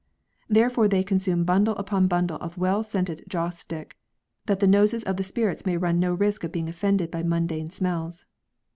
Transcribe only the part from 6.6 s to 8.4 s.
oflfended by mundane smells.